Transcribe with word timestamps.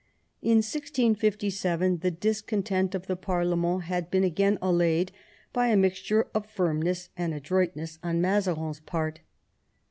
In 0.41 0.57
1657 0.63 1.99
the 1.99 2.09
discontent 2.09 2.95
of 2.95 3.05
the 3.05 3.15
parlement 3.15 3.83
had 3.83 4.09
been 4.09 4.23
again 4.23 4.57
allayed 4.59 5.11
by 5.53 5.67
a 5.67 5.77
mixture 5.77 6.25
of 6.33 6.49
firmness 6.49 7.09
and 7.15 7.35
adroit 7.35 7.75
ness 7.75 7.99
on 8.01 8.19
Mazarin's 8.19 8.79
part. 8.79 9.19